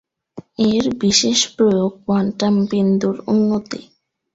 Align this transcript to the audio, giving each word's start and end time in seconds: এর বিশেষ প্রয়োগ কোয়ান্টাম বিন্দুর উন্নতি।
এর 0.67 0.85
বিশেষ 1.01 1.39
প্রয়োগ 1.55 1.91
কোয়ান্টাম 2.05 2.53
বিন্দুর 2.71 3.15
উন্নতি। 3.27 3.81